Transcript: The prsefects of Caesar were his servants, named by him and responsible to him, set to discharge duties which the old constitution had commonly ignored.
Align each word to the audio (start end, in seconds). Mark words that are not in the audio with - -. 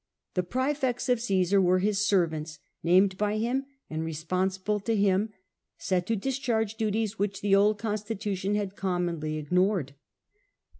The 0.33 0.41
prsefects 0.41 1.09
of 1.09 1.19
Caesar 1.21 1.61
were 1.61 1.77
his 1.77 2.03
servants, 2.03 2.57
named 2.81 3.19
by 3.19 3.37
him 3.37 3.67
and 3.87 4.03
responsible 4.03 4.79
to 4.79 4.95
him, 4.95 5.29
set 5.77 6.07
to 6.07 6.15
discharge 6.15 6.73
duties 6.73 7.19
which 7.19 7.41
the 7.41 7.53
old 7.53 7.77
constitution 7.77 8.55
had 8.55 8.75
commonly 8.75 9.37
ignored. 9.37 9.93